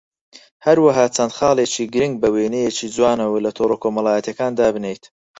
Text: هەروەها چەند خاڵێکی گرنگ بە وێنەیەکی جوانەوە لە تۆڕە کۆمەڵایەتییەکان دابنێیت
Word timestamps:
هەروەها 0.65 1.05
چەند 1.15 1.31
خاڵێکی 1.37 1.89
گرنگ 1.93 2.15
بە 2.21 2.27
وێنەیەکی 2.35 2.91
جوانەوە 2.95 3.37
لە 3.45 3.51
تۆڕە 3.57 3.77
کۆمەڵایەتییەکان 3.83 4.51
دابنێیت 4.59 5.03